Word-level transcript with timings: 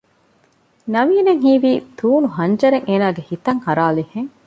ނަވީނަށް 0.93 1.41
ހީވީ 1.45 1.71
ތޫނު 1.99 2.27
ހަންޖަރެއް 2.37 2.87
އޭނާގެ 2.87 3.21
ހިތަށް 3.29 3.61
ހަރާލިހެން 3.65 4.29